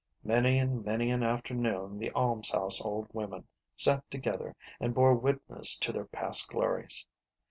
Many 0.23 0.57
and 0.57 0.83
many 0.83 1.11
an 1.11 1.21
afternoon 1.21 1.99
the 1.99 2.09
almshouse 2.13 2.81
old 2.81 3.09
women 3.13 3.45
sat 3.77 4.09
together 4.09 4.55
and 4.79 4.95
bore 4.95 5.13
witness 5.13 5.77
to 5.77 5.91
their 5.91 6.05
past 6.05 6.49
glories. 6.49 7.05